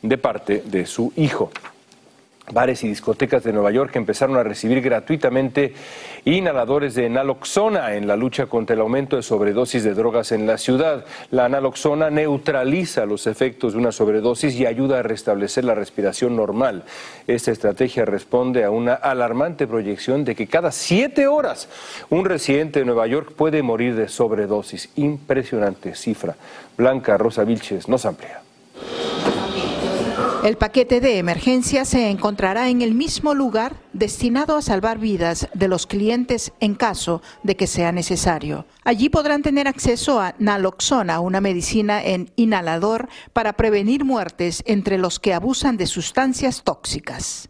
de 0.00 0.16
parte 0.16 0.62
de 0.64 0.86
su 0.86 1.12
hijo. 1.16 1.50
Bares 2.50 2.82
y 2.82 2.88
discotecas 2.88 3.44
de 3.44 3.52
Nueva 3.52 3.70
York 3.70 3.94
empezaron 3.94 4.36
a 4.36 4.42
recibir 4.42 4.80
gratuitamente 4.80 5.74
inhaladores 6.24 6.96
de 6.96 7.08
naloxona 7.08 7.94
en 7.94 8.08
la 8.08 8.16
lucha 8.16 8.46
contra 8.46 8.74
el 8.74 8.80
aumento 8.80 9.14
de 9.14 9.22
sobredosis 9.22 9.84
de 9.84 9.94
drogas 9.94 10.32
en 10.32 10.46
la 10.46 10.58
ciudad. 10.58 11.04
La 11.30 11.48
naloxona 11.48 12.10
neutraliza 12.10 13.06
los 13.06 13.28
efectos 13.28 13.72
de 13.72 13.78
una 13.78 13.92
sobredosis 13.92 14.56
y 14.56 14.66
ayuda 14.66 14.98
a 14.98 15.02
restablecer 15.02 15.64
la 15.64 15.76
respiración 15.76 16.34
normal. 16.34 16.82
Esta 17.28 17.52
estrategia 17.52 18.04
responde 18.04 18.64
a 18.64 18.70
una 18.70 18.94
alarmante 18.94 19.68
proyección 19.68 20.24
de 20.24 20.34
que 20.34 20.48
cada 20.48 20.72
siete 20.72 21.28
horas 21.28 21.68
un 22.10 22.24
residente 22.24 22.80
de 22.80 22.86
Nueva 22.86 23.06
York 23.06 23.34
puede 23.36 23.62
morir 23.62 23.94
de 23.94 24.08
sobredosis. 24.08 24.90
Impresionante 24.96 25.94
cifra. 25.94 26.34
Blanca 26.76 27.16
Rosa 27.16 27.44
Vilches 27.44 27.88
nos 27.88 28.04
amplía. 28.04 28.42
El 30.42 30.56
paquete 30.56 31.00
de 31.00 31.18
emergencia 31.18 31.84
se 31.84 32.10
encontrará 32.10 32.68
en 32.68 32.82
el 32.82 32.94
mismo 32.94 33.32
lugar 33.32 33.76
destinado 33.92 34.56
a 34.56 34.62
salvar 34.62 34.98
vidas 34.98 35.48
de 35.54 35.68
los 35.68 35.86
clientes 35.86 36.52
en 36.58 36.74
caso 36.74 37.22
de 37.44 37.56
que 37.56 37.68
sea 37.68 37.92
necesario. 37.92 38.66
Allí 38.82 39.08
podrán 39.08 39.42
tener 39.42 39.68
acceso 39.68 40.20
a 40.20 40.34
naloxona, 40.40 41.20
una 41.20 41.40
medicina 41.40 42.02
en 42.02 42.32
inhalador 42.34 43.08
para 43.32 43.52
prevenir 43.52 44.04
muertes 44.04 44.64
entre 44.66 44.98
los 44.98 45.20
que 45.20 45.32
abusan 45.32 45.76
de 45.76 45.86
sustancias 45.86 46.64
tóxicas. 46.64 47.46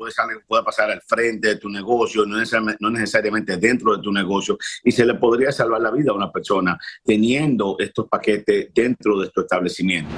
Puede 0.47 0.63
pasar 0.63 0.91
al 0.91 1.01
frente 1.01 1.49
de 1.49 1.57
tu 1.57 1.71
negocio, 1.71 2.27
no 2.27 2.91
necesariamente 2.91 3.57
dentro 3.57 3.97
de 3.97 4.03
tu 4.03 4.13
negocio, 4.13 4.59
y 4.85 4.93
se 4.93 5.07
le 5.07 5.15
podría 5.15 5.51
salvar 5.51 5.81
la 5.81 5.91
vida 5.91 6.11
a 6.11 6.15
una 6.15 6.31
persona 6.31 6.79
teniendo 7.03 7.77
estos 7.79 8.07
paquetes 8.07 8.69
dentro 8.75 9.19
de 9.19 9.31
tu 9.31 9.41
establecimiento. 9.41 10.11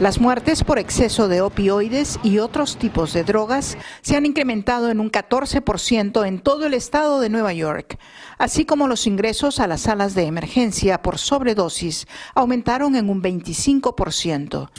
Las 0.00 0.18
muertes 0.18 0.64
por 0.64 0.78
exceso 0.78 1.28
de 1.28 1.42
opioides 1.42 2.18
y 2.22 2.38
otros 2.38 2.78
tipos 2.78 3.12
de 3.12 3.22
drogas 3.22 3.76
se 4.00 4.16
han 4.16 4.24
incrementado 4.24 4.88
en 4.88 4.98
un 4.98 5.12
14% 5.12 6.26
en 6.26 6.40
todo 6.40 6.64
el 6.64 6.72
estado 6.72 7.20
de 7.20 7.28
Nueva 7.28 7.52
York, 7.52 7.98
así 8.40 8.64
como 8.64 8.88
los 8.88 9.06
ingresos 9.06 9.60
a 9.60 9.66
las 9.66 9.82
salas 9.82 10.14
de 10.14 10.22
emergencia 10.24 11.02
por 11.02 11.18
sobredosis 11.18 12.08
aumentaron 12.34 12.96
en 12.96 13.10
un 13.10 13.22
25%. 13.22 14.70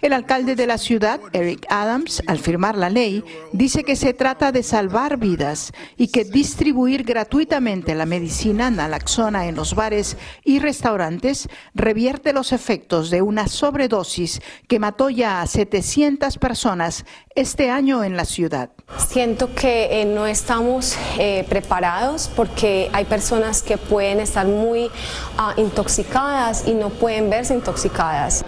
El 0.00 0.12
alcalde 0.12 0.56
de 0.56 0.66
la 0.66 0.78
ciudad, 0.78 1.20
Eric 1.32 1.64
Adams, 1.68 2.24
al 2.26 2.40
firmar 2.40 2.76
la 2.76 2.90
ley, 2.90 3.22
dice 3.52 3.84
que 3.84 3.94
se 3.94 4.14
trata 4.14 4.50
de 4.50 4.64
salvar 4.64 5.16
vidas 5.16 5.72
y 5.96 6.08
que 6.08 6.24
distribuir 6.24 7.04
gratuitamente 7.04 7.94
la 7.94 8.04
medicina 8.04 8.68
naloxona 8.68 9.46
en 9.46 9.54
los 9.54 9.76
bares 9.76 10.16
y 10.42 10.58
restaurantes 10.58 11.48
revierte 11.72 12.32
los 12.32 12.50
efectos 12.50 13.10
de 13.10 13.22
una 13.22 13.46
sobredosis 13.46 14.42
que 14.66 14.80
mató 14.80 15.08
ya 15.08 15.40
a 15.40 15.46
700 15.46 16.36
personas 16.38 17.04
este 17.36 17.70
año 17.70 18.02
en 18.02 18.16
la 18.16 18.24
ciudad. 18.24 18.72
Siento 18.98 19.54
que 19.54 20.00
eh, 20.00 20.04
no 20.04 20.26
estamos 20.26 20.96
eh, 21.18 21.44
preparados 21.48 22.30
porque 22.34 22.90
hay 22.92 23.04
personas 23.04 23.62
que 23.62 23.78
pueden 23.78 24.20
estar 24.20 24.46
muy 24.46 24.90
ah, 25.38 25.54
intoxicadas 25.56 26.66
y 26.66 26.74
no 26.74 26.90
pueden 26.90 27.30
verse 27.30 27.54
intoxicadas. 27.54 28.44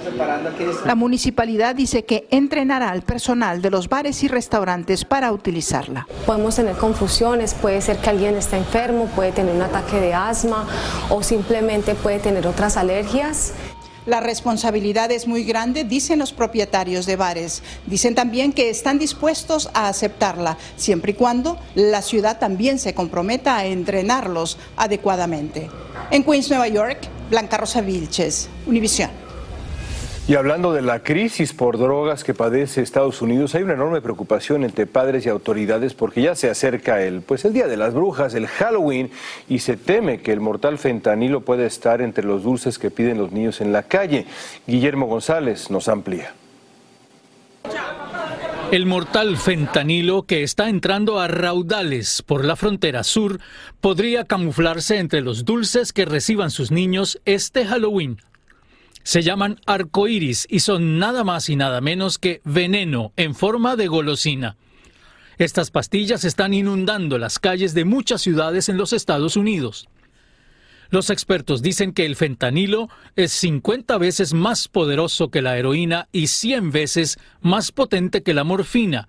La 0.84 0.94
municipalidad 0.94 1.74
dice 1.74 2.04
que 2.04 2.26
entrenará 2.30 2.90
al 2.90 3.02
personal 3.02 3.62
de 3.62 3.70
los 3.70 3.88
bares 3.88 4.22
y 4.22 4.28
restaurantes 4.28 5.04
para 5.04 5.32
utilizarla. 5.32 6.06
Podemos 6.26 6.56
tener 6.56 6.76
confusiones, 6.76 7.54
puede 7.54 7.80
ser 7.80 7.98
que 7.98 8.10
alguien 8.10 8.36
está 8.36 8.56
enfermo, 8.56 9.06
puede 9.14 9.32
tener 9.32 9.54
un 9.54 9.62
ataque 9.62 10.00
de 10.00 10.14
asma 10.14 10.66
o 11.10 11.22
simplemente 11.22 11.94
puede 11.94 12.18
tener 12.18 12.46
otras 12.46 12.76
alergias 12.76 13.52
la 14.06 14.20
responsabilidad 14.20 15.10
es 15.10 15.26
muy 15.26 15.44
grande, 15.44 15.84
dicen 15.84 16.18
los 16.18 16.32
propietarios 16.32 17.06
de 17.06 17.16
bares. 17.16 17.62
Dicen 17.86 18.14
también 18.14 18.52
que 18.52 18.70
están 18.70 18.98
dispuestos 18.98 19.70
a 19.74 19.88
aceptarla, 19.88 20.58
siempre 20.76 21.12
y 21.12 21.14
cuando 21.14 21.58
la 21.74 22.02
ciudad 22.02 22.38
también 22.38 22.78
se 22.78 22.94
comprometa 22.94 23.56
a 23.56 23.66
entrenarlos 23.66 24.58
adecuadamente. 24.76 25.70
En 26.10 26.22
Queens, 26.22 26.50
Nueva 26.50 26.68
York, 26.68 26.98
Blanca 27.30 27.56
Rosa 27.56 27.80
Vilches, 27.80 28.48
Univisión. 28.66 29.23
Y 30.26 30.36
hablando 30.36 30.72
de 30.72 30.80
la 30.80 31.02
crisis 31.02 31.52
por 31.52 31.76
drogas 31.76 32.24
que 32.24 32.32
padece 32.32 32.80
Estados 32.80 33.20
Unidos, 33.20 33.54
hay 33.54 33.62
una 33.62 33.74
enorme 33.74 34.00
preocupación 34.00 34.64
entre 34.64 34.86
padres 34.86 35.26
y 35.26 35.28
autoridades 35.28 35.92
porque 35.92 36.22
ya 36.22 36.34
se 36.34 36.48
acerca 36.48 37.02
el, 37.02 37.20
pues 37.20 37.44
el 37.44 37.52
Día 37.52 37.66
de 37.66 37.76
las 37.76 37.92
Brujas, 37.92 38.32
el 38.32 38.46
Halloween, 38.46 39.10
y 39.50 39.58
se 39.58 39.76
teme 39.76 40.22
que 40.22 40.32
el 40.32 40.40
mortal 40.40 40.78
fentanilo 40.78 41.42
puede 41.42 41.66
estar 41.66 42.00
entre 42.00 42.24
los 42.24 42.42
dulces 42.42 42.78
que 42.78 42.90
piden 42.90 43.18
los 43.18 43.32
niños 43.32 43.60
en 43.60 43.72
la 43.72 43.82
calle. 43.82 44.24
Guillermo 44.66 45.04
González 45.08 45.70
nos 45.70 45.88
amplía. 45.88 46.32
El 48.70 48.86
mortal 48.86 49.36
fentanilo 49.36 50.22
que 50.22 50.42
está 50.42 50.70
entrando 50.70 51.20
a 51.20 51.28
raudales 51.28 52.22
por 52.22 52.46
la 52.46 52.56
frontera 52.56 53.04
sur 53.04 53.40
podría 53.82 54.24
camuflarse 54.24 54.96
entre 54.96 55.20
los 55.20 55.44
dulces 55.44 55.92
que 55.92 56.06
reciban 56.06 56.50
sus 56.50 56.70
niños 56.70 57.20
este 57.26 57.66
Halloween. 57.66 58.22
Se 59.04 59.22
llaman 59.22 59.60
arcoíris 59.66 60.46
y 60.48 60.60
son 60.60 60.98
nada 60.98 61.24
más 61.24 61.50
y 61.50 61.56
nada 61.56 61.82
menos 61.82 62.18
que 62.18 62.40
veneno 62.44 63.12
en 63.16 63.34
forma 63.34 63.76
de 63.76 63.86
golosina. 63.86 64.56
Estas 65.36 65.70
pastillas 65.70 66.24
están 66.24 66.54
inundando 66.54 67.18
las 67.18 67.38
calles 67.38 67.74
de 67.74 67.84
muchas 67.84 68.22
ciudades 68.22 68.70
en 68.70 68.78
los 68.78 68.94
Estados 68.94 69.36
Unidos. 69.36 69.88
Los 70.88 71.10
expertos 71.10 71.60
dicen 71.60 71.92
que 71.92 72.06
el 72.06 72.16
fentanilo 72.16 72.88
es 73.14 73.32
50 73.32 73.98
veces 73.98 74.32
más 74.32 74.68
poderoso 74.68 75.28
que 75.30 75.42
la 75.42 75.58
heroína 75.58 76.08
y 76.10 76.28
100 76.28 76.70
veces 76.70 77.18
más 77.42 77.72
potente 77.72 78.22
que 78.22 78.32
la 78.32 78.44
morfina. 78.44 79.08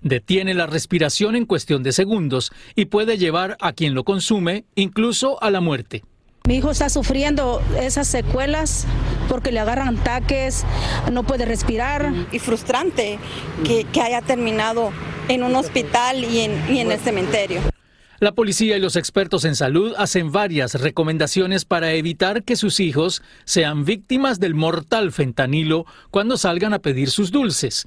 Detiene 0.00 0.54
la 0.54 0.66
respiración 0.66 1.36
en 1.36 1.44
cuestión 1.44 1.82
de 1.82 1.92
segundos 1.92 2.50
y 2.74 2.86
puede 2.86 3.18
llevar 3.18 3.58
a 3.60 3.72
quien 3.72 3.94
lo 3.94 4.04
consume 4.04 4.64
incluso 4.74 5.42
a 5.42 5.50
la 5.50 5.60
muerte. 5.60 6.02
Mi 6.46 6.56
hijo 6.56 6.70
está 6.70 6.90
sufriendo 6.90 7.62
esas 7.80 8.06
secuelas 8.06 8.86
porque 9.30 9.50
le 9.50 9.60
agarran 9.60 9.96
ataques, 9.96 10.66
no 11.10 11.22
puede 11.22 11.46
respirar. 11.46 12.12
Y 12.32 12.38
frustrante 12.38 13.18
que, 13.64 13.86
haya 13.98 14.20
terminado 14.20 14.92
en 15.28 15.42
un 15.42 15.56
hospital 15.56 16.22
y 16.22 16.40
en, 16.40 16.62
y 16.68 16.80
en 16.80 16.92
el 16.92 17.00
cementerio. 17.00 17.62
La 18.20 18.32
policía 18.32 18.76
y 18.76 18.80
los 18.80 18.96
expertos 18.96 19.46
en 19.46 19.56
salud 19.56 19.94
hacen 19.96 20.32
varias 20.32 20.74
recomendaciones 20.74 21.64
para 21.64 21.94
evitar 21.94 22.44
que 22.44 22.56
sus 22.56 22.78
hijos 22.78 23.22
sean 23.46 23.86
víctimas 23.86 24.38
del 24.38 24.54
mortal 24.54 25.12
fentanilo 25.12 25.86
cuando 26.10 26.36
salgan 26.36 26.74
a 26.74 26.80
pedir 26.80 27.08
sus 27.08 27.30
dulces. 27.30 27.86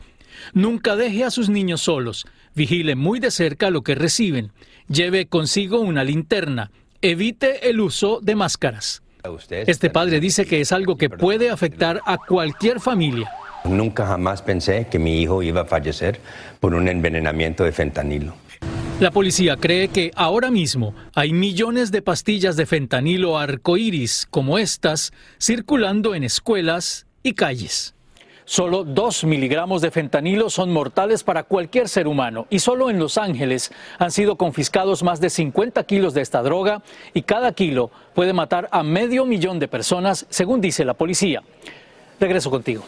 Nunca 0.54 0.96
deje 0.96 1.24
a 1.24 1.30
sus 1.30 1.50
niños 1.50 1.82
solos, 1.82 2.26
vigile 2.56 2.96
muy 2.96 3.20
de 3.20 3.30
cerca 3.30 3.70
lo 3.70 3.84
que 3.84 3.94
reciben, 3.94 4.52
lleve 4.88 5.28
consigo 5.28 5.80
una 5.80 6.04
linterna, 6.04 6.72
evite 7.01 7.70
el 7.70 7.80
uso 7.80 8.20
de 8.22 8.36
máscaras. 8.36 9.01
Este 9.50 9.89
padre 9.89 10.20
dice 10.20 10.46
que 10.46 10.62
es 10.62 10.72
algo 10.72 10.96
que 10.98 11.10
puede 11.10 11.50
afectar 11.50 12.01
a 12.06 12.18
cualquier 12.18 12.80
familia. 12.80 13.30
Nunca 13.66 14.06
jamás 14.06 14.42
pensé 14.42 14.88
que 14.89 15.00
mi 15.00 15.22
hijo 15.22 15.44
iba 15.44 15.62
a 15.62 15.66
fallecer 15.66 16.20
por 16.60 16.74
un 16.74 16.88
envenenamiento 16.88 17.63
de 17.63 17.72
fentanilo. 17.72 18.34
La 19.00 19.12
policía 19.12 19.58
cree 19.58 19.89
que 19.89 20.12
ahora 20.16 20.50
mismo 20.50 20.96
hay 21.13 21.34
millones 21.34 21.92
de 21.92 22.01
pastillas 22.01 22.56
de 22.56 22.66
fentanilo 22.66 23.38
arcoíris 23.38 24.27
como 24.30 24.58
estas 24.58 25.12
circulando 25.39 26.16
en 26.16 26.24
escuelas 26.24 27.06
y 27.22 27.34
calles. 27.34 27.94
Solo 28.50 28.86
2 28.86 29.25
miligramos 29.25 29.82
de 29.82 29.92
fentanilo 29.92 30.50
son 30.50 30.72
mortales 30.72 31.22
para 31.22 31.44
cualquier 31.44 31.89
ser 31.89 32.08
humano 32.08 32.48
y 32.50 32.60
solo 32.60 32.89
en 32.89 32.98
Los 32.98 33.18
Ángeles 33.18 33.74
han 34.00 34.10
sido 34.10 34.38
confiscados 34.38 35.04
más 35.04 35.20
de 35.20 35.30
50 35.30 35.84
kilos 35.84 36.13
de 36.13 36.22
esta 36.22 36.42
droga 36.42 36.82
y 37.13 37.24
cada 37.24 37.51
kilo 37.51 37.92
puede 38.16 38.32
matar 38.32 38.70
a 38.72 38.84
medio 38.84 39.25
millón 39.25 39.60
de 39.60 39.68
personas, 39.68 40.25
según 40.30 40.62
dice 40.62 40.86
la 40.86 40.94
policía. 40.94 41.44
Regreso 42.22 42.50
contigo. 42.50 42.86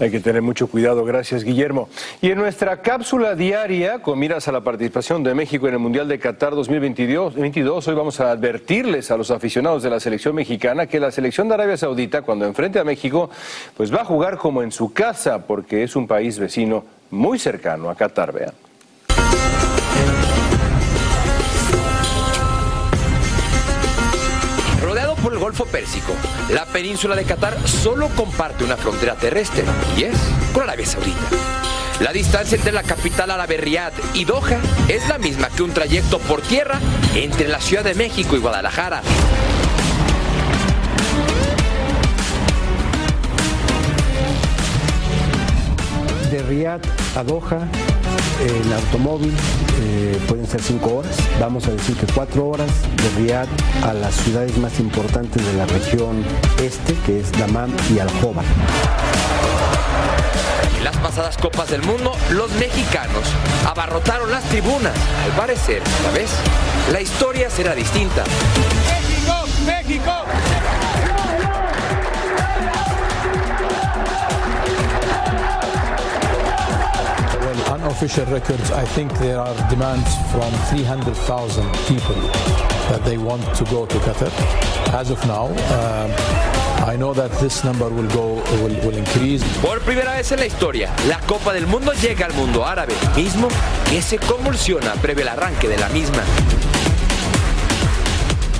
Hay 0.00 0.10
que 0.10 0.20
tener 0.20 0.40
mucho 0.40 0.66
cuidado, 0.66 1.04
gracias 1.04 1.44
Guillermo. 1.44 1.90
Y 2.22 2.30
en 2.30 2.38
nuestra 2.38 2.80
cápsula 2.80 3.34
diaria, 3.34 4.00
con 4.00 4.18
miras 4.18 4.48
a 4.48 4.52
la 4.52 4.62
participación 4.62 5.22
de 5.22 5.34
México 5.34 5.68
en 5.68 5.74
el 5.74 5.78
Mundial 5.78 6.08
de 6.08 6.18
Qatar 6.18 6.54
2022, 6.54 7.86
hoy 7.86 7.94
vamos 7.94 8.18
a 8.18 8.30
advertirles 8.30 9.10
a 9.10 9.18
los 9.18 9.30
aficionados 9.30 9.82
de 9.82 9.90
la 9.90 10.00
selección 10.00 10.34
mexicana 10.34 10.86
que 10.86 10.98
la 11.00 11.10
selección 11.10 11.48
de 11.48 11.54
Arabia 11.54 11.76
Saudita, 11.76 12.22
cuando 12.22 12.46
enfrente 12.46 12.78
a 12.78 12.84
México, 12.84 13.28
pues 13.76 13.94
va 13.94 14.00
a 14.00 14.04
jugar 14.06 14.38
como 14.38 14.62
en 14.62 14.72
su 14.72 14.90
casa, 14.94 15.46
porque 15.46 15.82
es 15.82 15.94
un 15.94 16.06
país 16.06 16.38
vecino 16.38 16.82
muy 17.10 17.38
cercano 17.38 17.90
a 17.90 17.94
Qatar, 17.94 18.32
vean. 18.32 18.69
Golfo 25.60 25.72
Pérsico, 25.72 26.14
la 26.54 26.64
península 26.64 27.14
de 27.14 27.24
Qatar 27.24 27.68
solo 27.68 28.08
comparte 28.16 28.64
una 28.64 28.78
frontera 28.78 29.14
terrestre 29.14 29.62
y 29.94 30.04
es 30.04 30.16
con 30.54 30.62
Arabia 30.62 30.86
Saudita. 30.86 31.18
La 32.00 32.12
distancia 32.12 32.56
entre 32.56 32.72
la 32.72 32.82
capital 32.82 33.30
árabe 33.30 33.58
Riyadh 33.58 33.92
y 34.14 34.24
Doha 34.24 34.58
es 34.88 35.06
la 35.06 35.18
misma 35.18 35.50
que 35.50 35.62
un 35.62 35.74
trayecto 35.74 36.18
por 36.20 36.40
tierra 36.40 36.78
entre 37.14 37.46
la 37.48 37.60
Ciudad 37.60 37.84
de 37.84 37.94
México 37.94 38.36
y 38.36 38.38
Guadalajara. 38.38 39.02
De 46.30 46.42
Riyadh 46.42 46.86
a 47.16 47.22
Doha 47.22 47.68
el 48.40 48.72
automóvil 48.72 49.34
eh, 49.82 50.18
pueden 50.26 50.46
ser 50.46 50.62
cinco 50.62 50.96
horas, 50.96 51.16
vamos 51.38 51.66
a 51.66 51.72
decir 51.72 51.96
que 51.96 52.06
cuatro 52.12 52.46
horas 52.48 52.70
de 52.96 53.20
Riyadh 53.20 53.48
a 53.84 53.92
las 53.92 54.14
ciudades 54.14 54.56
más 54.58 54.80
importantes 54.80 55.44
de 55.44 55.52
la 55.54 55.66
región 55.66 56.24
este, 56.62 56.94
que 57.06 57.20
es 57.20 57.30
Dammam 57.32 57.70
y 57.94 57.98
al 57.98 58.08
En 60.76 60.84
las 60.84 60.96
pasadas 60.96 61.36
Copas 61.36 61.70
del 61.70 61.82
Mundo, 61.82 62.12
los 62.30 62.50
mexicanos 62.52 63.24
abarrotaron 63.66 64.30
las 64.30 64.44
tribunas. 64.44 64.94
Al 65.24 65.32
parecer, 65.32 65.82
esta 65.82 66.10
vez, 66.12 66.30
la 66.92 67.00
historia 67.00 67.50
será 67.50 67.74
distinta. 67.74 68.24
¡México! 68.86 69.34
¡México! 69.66 70.12
Official 78.00 78.24
records, 78.32 78.70
I 78.70 78.82
think 78.94 79.12
there 79.18 79.38
are 79.38 79.54
demands 79.68 80.08
from 80.32 80.50
300,000 80.72 81.70
people 81.86 82.14
that 82.88 83.04
they 83.04 83.18
want 83.18 83.42
to 83.56 83.64
go 83.64 83.84
to 83.84 83.98
Qatar. 83.98 84.32
As 84.94 85.10
of 85.10 85.22
now, 85.26 85.48
uh, 85.52 86.86
I 86.86 86.96
know 86.96 87.12
that 87.12 87.30
this 87.40 87.62
number 87.62 87.90
will 87.90 88.08
go 88.08 88.36
will, 88.62 88.74
will 88.86 88.96
increase. 88.96 89.44
Por 89.60 89.80
primera 89.80 90.14
vez 90.14 90.32
en 90.32 90.38
la 90.40 90.46
historia, 90.46 90.90
la 91.08 91.20
Copa 91.26 91.52
del 91.52 91.66
Mundo 91.66 91.92
llega 91.92 92.24
al 92.24 92.32
mundo 92.32 92.64
árabe, 92.64 92.94
mismo 93.16 93.48
que 93.90 94.00
se 94.00 94.16
convulsiona 94.18 94.94
previo 94.94 95.22
el 95.24 95.28
arranque 95.28 95.68
de 95.68 95.76
la 95.76 95.90
misma. 95.90 96.24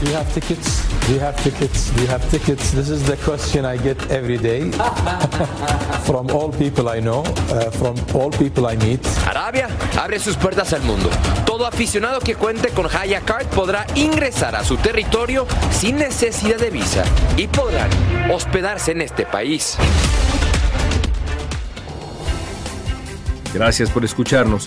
Do 0.00 0.06
you 0.06 0.16
have 0.16 0.32
tickets? 0.32 0.88
Do 1.06 1.12
you 1.12 1.20
have 1.20 1.36
tickets? 1.42 1.90
Do 1.90 2.00
you 2.00 2.06
have 2.08 2.30
tickets? 2.30 2.70
This 2.70 2.88
is 2.88 3.06
the 3.06 3.18
question 3.18 3.66
I 3.66 3.76
get 3.76 3.98
every 4.10 4.38
day 4.38 4.70
from 6.06 6.30
all 6.30 6.50
people 6.50 6.88
I 6.88 7.00
know, 7.00 7.22
uh, 7.50 7.70
from 7.70 7.96
all 8.14 8.30
people 8.30 8.66
I 8.66 8.76
meet. 8.76 9.06
Arabia 9.28 9.68
abre 9.98 10.18
sus 10.18 10.36
puertas 10.36 10.72
al 10.72 10.80
mundo. 10.84 11.10
Todo 11.44 11.66
aficionado 11.66 12.20
que 12.20 12.34
cuente 12.34 12.70
con 12.70 12.86
Haya 12.86 13.20
Card 13.20 13.48
podrá 13.48 13.86
ingresar 13.94 14.56
a 14.56 14.64
su 14.64 14.78
territorio 14.78 15.46
sin 15.70 15.96
necesidad 15.96 16.56
de 16.56 16.70
visa 16.70 17.04
y 17.36 17.46
podrán 17.48 17.90
hospedarse 18.30 18.92
en 18.92 19.02
este 19.02 19.26
país. 19.26 19.76
Gracias 23.52 23.90
por 23.90 24.02
escucharnos. 24.02 24.66